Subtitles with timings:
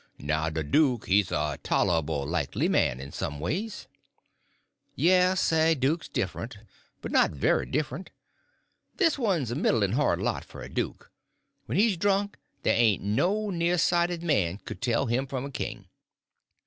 [0.17, 3.87] "Now de duke, he's a tolerble likely man in some ways."
[4.95, 6.57] "Yes, a duke's different.
[7.03, 8.09] But not very different.
[8.97, 11.11] This one's a middling hard lot for a duke.
[11.67, 15.85] When he's drunk there ain't no near sighted man could tell him from a king."